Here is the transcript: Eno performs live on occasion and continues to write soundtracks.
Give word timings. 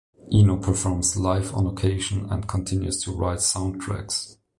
Eno 0.31 0.57
performs 0.59 1.15
live 1.15 1.53
on 1.53 1.67
occasion 1.67 2.25
and 2.31 2.47
continues 2.47 3.03
to 3.03 3.11
write 3.11 3.37
soundtracks. 3.37 4.37